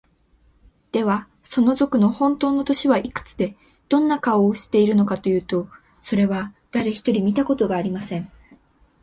[0.93, 3.55] では、その賊のほんとうの年はいくつで、
[3.87, 5.67] どんな顔をしているのかというと、
[6.01, 8.31] それは、だれひとり見たことがありません。